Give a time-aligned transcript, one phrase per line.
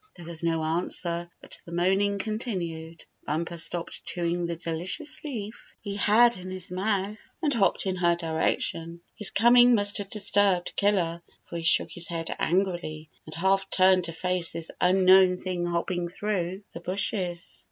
[0.15, 3.01] There was no answer but the moaning con tinued.
[3.27, 8.15] Bumper stopped chewing the delicious leaf he had in his mouth, and hopped in her
[8.15, 9.01] di rection.
[9.15, 14.05] His coming must have disturbed Killer, for he shook his head angrily, and half turned
[14.05, 17.59] to face this unknown thing hopping through the hushes.